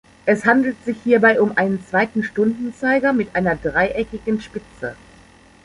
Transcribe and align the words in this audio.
Es 0.25 0.45
handelt 0.45 0.83
sich 0.83 0.97
hierbei 1.03 1.39
um 1.39 1.55
einen 1.57 1.79
zweiten 1.85 2.23
Stundenzeiger 2.23 3.13
mit 3.13 3.35
einer 3.35 3.55
dreieckigen 3.55 4.41
Spitze. 4.41 4.95